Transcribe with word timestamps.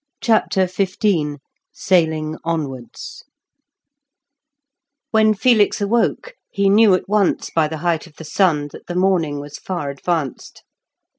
CHAPTER 0.19 0.65
XV 0.65 1.35
SAILING 1.73 2.37
ONWARDS 2.43 3.23
When 5.11 5.35
Felix 5.35 5.79
awoke, 5.79 6.33
he 6.49 6.69
knew 6.69 6.95
at 6.95 7.07
once 7.07 7.51
by 7.51 7.67
the 7.67 7.77
height 7.85 8.07
of 8.07 8.15
the 8.15 8.25
sun 8.25 8.69
that 8.71 8.87
the 8.87 8.95
morning 8.95 9.39
was 9.39 9.59
far 9.59 9.91
advanced. 9.91 10.63